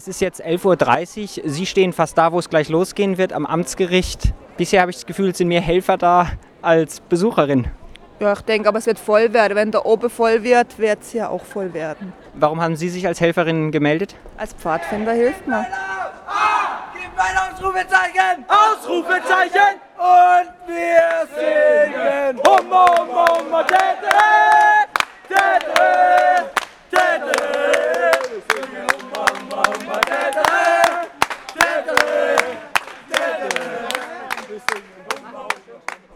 Es 0.00 0.08
ist 0.08 0.22
jetzt 0.22 0.42
11.30 0.42 1.42
Uhr. 1.44 1.50
Sie 1.50 1.66
stehen 1.66 1.92
fast 1.92 2.16
da, 2.16 2.32
wo 2.32 2.38
es 2.38 2.48
gleich 2.48 2.70
losgehen 2.70 3.18
wird, 3.18 3.34
am 3.34 3.44
Amtsgericht. 3.44 4.32
Bisher 4.56 4.80
habe 4.80 4.90
ich 4.90 4.96
das 4.96 5.04
Gefühl, 5.04 5.28
es 5.28 5.36
sind 5.36 5.48
mehr 5.48 5.60
Helfer 5.60 5.98
da 5.98 6.26
als 6.62 7.00
Besucherin. 7.00 7.68
Ja, 8.18 8.32
ich 8.32 8.40
denke, 8.40 8.66
aber 8.70 8.78
es 8.78 8.86
wird 8.86 8.98
voll 8.98 9.30
werden. 9.34 9.56
Wenn 9.56 9.70
da 9.70 9.80
oben 9.84 10.08
voll 10.08 10.42
wird, 10.42 10.78
wird 10.78 11.02
es 11.02 11.12
ja 11.12 11.28
auch 11.28 11.44
voll 11.44 11.74
werden. 11.74 12.14
Warum 12.32 12.62
haben 12.62 12.76
Sie 12.76 12.88
sich 12.88 13.06
als 13.06 13.20
Helferin 13.20 13.72
gemeldet? 13.72 14.16
Als 14.38 14.54
Pfadfinder 14.54 15.12
hilft 15.12 15.46
man. 15.46 15.66
Gib 16.94 17.10
ein 17.18 17.52
Ausrufezeichen! 17.52 18.46
Ausrufezeichen! 18.48 19.80
Und 19.98 20.66
wir 20.66 21.28
singen! 21.36 22.40
Hummer, 22.46 22.86
hummer, 22.86 23.26
hummer, 23.38 23.64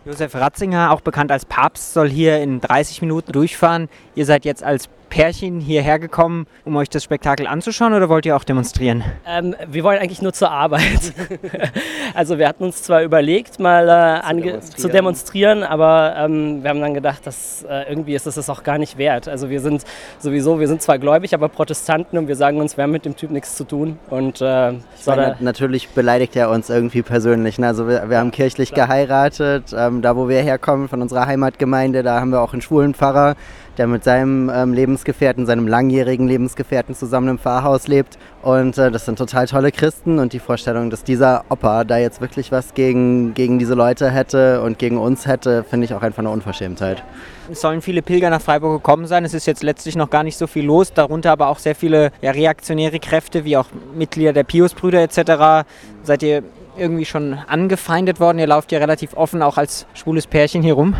Josef 0.04 0.34
Ratzinger, 0.34 0.90
auch 0.92 1.00
bekannt 1.00 1.32
als 1.32 1.46
Papst, 1.46 1.94
soll 1.94 2.10
hier 2.10 2.42
in 2.42 2.60
30 2.60 3.00
Minuten 3.00 3.32
durchfahren. 3.32 3.88
Ihr 4.14 4.26
seid 4.26 4.44
jetzt 4.44 4.62
als 4.62 4.88
Pärchen 5.14 5.60
hierher 5.60 6.00
gekommen, 6.00 6.48
um 6.64 6.74
euch 6.74 6.90
das 6.90 7.04
Spektakel 7.04 7.46
anzuschauen 7.46 7.94
oder 7.94 8.08
wollt 8.08 8.26
ihr 8.26 8.34
auch 8.34 8.42
demonstrieren? 8.42 9.04
Ähm, 9.24 9.54
wir 9.68 9.84
wollen 9.84 10.00
eigentlich 10.00 10.22
nur 10.22 10.32
zur 10.32 10.50
Arbeit. 10.50 11.12
also 12.14 12.36
wir 12.36 12.48
hatten 12.48 12.64
uns 12.64 12.82
zwar 12.82 13.00
überlegt, 13.04 13.60
mal 13.60 13.88
äh, 13.88 14.20
zu, 14.20 14.34
demonstrieren. 14.34 14.76
zu, 14.76 14.88
demonstrieren. 14.88 15.62
aber 15.62 16.16
ähm, 16.18 16.64
wir 16.64 16.70
haben 16.70 16.80
dann 16.80 16.94
gedacht, 16.94 17.24
dass 17.28 17.62
äh, 17.62 17.88
irgendwie 17.88 18.16
ist 18.16 18.26
es 18.26 18.34
das 18.34 18.50
auch 18.50 18.64
gar 18.64 18.76
nicht 18.76 18.98
wert. 18.98 19.28
Also 19.28 19.50
wir 19.50 19.60
sind 19.60 19.84
sowieso, 20.18 20.58
wir 20.58 20.66
sind 20.66 20.82
zwar 20.82 20.98
gläubig, 20.98 21.32
aber 21.32 21.48
Protestanten 21.48 22.18
und 22.18 22.26
wir 22.26 22.34
sagen 22.34 22.60
uns, 22.60 22.76
wir 22.76 22.82
haben 22.82 22.90
mit 22.90 23.04
dem 23.04 23.14
Typ 23.14 23.30
nichts 23.30 23.54
zu 23.54 23.62
tun. 23.62 24.00
Und 24.10 24.40
äh, 24.40 24.72
meine, 25.06 25.36
natürlich 25.38 25.90
beleidigt 25.90 26.34
er 26.34 26.50
uns 26.50 26.70
irgendwie 26.70 27.02
persönlich. 27.02 27.60
Ne? 27.60 27.68
Also 27.68 27.86
wir, 27.86 28.10
wir 28.10 28.18
haben 28.18 28.32
kirchlich 28.32 28.72
Klar. 28.72 28.88
geheiratet, 28.88 29.72
ähm, 29.78 30.02
da 30.02 30.16
wo 30.16 30.28
wir 30.28 30.42
herkommen, 30.42 30.88
von 30.88 31.00
unserer 31.00 31.26
Heimatgemeinde, 31.28 32.02
da 32.02 32.18
haben 32.18 32.30
wir 32.30 32.40
auch 32.40 32.52
einen 32.52 32.62
schwulen 32.62 32.94
Pfarrer 32.94 33.36
der 33.78 33.86
mit 33.86 34.04
seinem 34.04 34.50
ähm, 34.54 34.72
Lebensgefährten, 35.04 35.44
seinem 35.44 35.68
langjährigen 35.68 36.26
Lebensgefährten 36.26 36.94
zusammen 36.94 37.28
im 37.28 37.38
Pfarrhaus 37.38 37.88
lebt. 37.88 38.16
Und 38.42 38.78
äh, 38.78 38.90
das 38.90 39.04
sind 39.04 39.18
total 39.18 39.46
tolle 39.46 39.70
Christen 39.70 40.18
und 40.18 40.32
die 40.32 40.38
Vorstellung, 40.38 40.88
dass 40.88 41.04
dieser 41.04 41.44
Opa 41.50 41.84
da 41.84 41.98
jetzt 41.98 42.22
wirklich 42.22 42.50
was 42.50 42.72
gegen, 42.72 43.34
gegen 43.34 43.58
diese 43.58 43.74
Leute 43.74 44.10
hätte 44.10 44.62
und 44.62 44.78
gegen 44.78 44.96
uns 44.96 45.26
hätte, 45.26 45.62
finde 45.62 45.84
ich 45.84 45.92
auch 45.94 46.00
einfach 46.00 46.20
eine 46.20 46.30
Unverschämtheit. 46.30 47.02
Es 47.50 47.60
sollen 47.60 47.82
viele 47.82 48.00
Pilger 48.00 48.30
nach 48.30 48.40
Freiburg 48.40 48.82
gekommen 48.82 49.06
sein. 49.06 49.26
Es 49.26 49.34
ist 49.34 49.46
jetzt 49.46 49.62
letztlich 49.62 49.94
noch 49.94 50.08
gar 50.08 50.22
nicht 50.22 50.38
so 50.38 50.46
viel 50.46 50.64
los, 50.64 50.94
darunter 50.94 51.32
aber 51.32 51.48
auch 51.48 51.58
sehr 51.58 51.74
viele 51.74 52.10
ja, 52.22 52.30
reaktionäre 52.30 52.98
Kräfte, 52.98 53.44
wie 53.44 53.58
auch 53.58 53.66
Mitglieder 53.94 54.32
der 54.32 54.44
Piusbrüder 54.44 55.02
etc. 55.02 55.66
Seid 56.02 56.22
ihr 56.22 56.42
irgendwie 56.78 57.04
schon 57.04 57.34
angefeindet 57.34 58.20
worden? 58.20 58.38
Ihr 58.38 58.46
lauft 58.46 58.72
ja 58.72 58.78
relativ 58.78 59.14
offen 59.14 59.42
auch 59.42 59.58
als 59.58 59.86
schwules 59.92 60.26
Pärchen 60.26 60.62
hier 60.62 60.74
rum. 60.74 60.96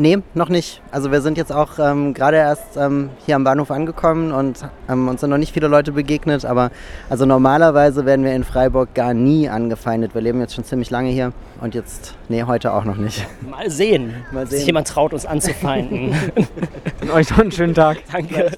Nee, 0.00 0.22
noch 0.32 0.48
nicht. 0.48 0.80
Also 0.90 1.12
wir 1.12 1.20
sind 1.20 1.36
jetzt 1.36 1.52
auch 1.52 1.78
ähm, 1.78 2.14
gerade 2.14 2.38
erst 2.38 2.78
ähm, 2.78 3.10
hier 3.26 3.36
am 3.36 3.44
Bahnhof 3.44 3.70
angekommen 3.70 4.32
und 4.32 4.64
ähm, 4.88 5.08
uns 5.08 5.20
sind 5.20 5.28
noch 5.28 5.36
nicht 5.36 5.52
viele 5.52 5.68
Leute 5.68 5.92
begegnet, 5.92 6.46
aber 6.46 6.70
also 7.10 7.26
normalerweise 7.26 8.06
werden 8.06 8.24
wir 8.24 8.32
in 8.32 8.42
Freiburg 8.42 8.94
gar 8.94 9.12
nie 9.12 9.50
angefeindet. 9.50 10.14
Wir 10.14 10.22
leben 10.22 10.40
jetzt 10.40 10.54
schon 10.54 10.64
ziemlich 10.64 10.88
lange 10.88 11.10
hier 11.10 11.34
und 11.60 11.74
jetzt, 11.74 12.16
nee, 12.30 12.44
heute 12.44 12.72
auch 12.72 12.84
noch 12.84 12.96
nicht. 12.96 13.26
Mal 13.42 13.68
sehen, 13.68 14.14
Mal 14.32 14.46
sehen. 14.46 14.56
sich 14.60 14.66
jemand 14.66 14.88
traut, 14.88 15.12
uns 15.12 15.26
anzufeinden. 15.26 16.14
und 17.02 17.10
euch 17.10 17.28
noch 17.28 17.40
einen 17.40 17.52
schönen 17.52 17.74
Tag. 17.74 17.98
Danke. 18.10 18.50